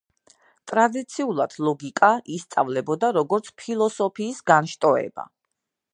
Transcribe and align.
ტრადიციულად 0.71 1.53
ლოგიკა 1.67 2.09
ისწავლებოდა, 2.37 3.11
როგორც 3.19 3.53
ფილოსოფიის 3.63 4.41
განშტოება. 4.53 5.29